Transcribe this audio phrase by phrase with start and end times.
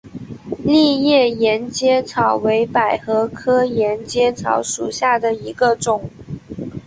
[0.63, 6.09] 丽叶沿阶草为百合科沿阶草属下的一个种。